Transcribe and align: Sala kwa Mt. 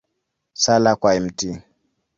Sala 0.53 0.95
kwa 0.95 1.13
Mt. 1.19 1.39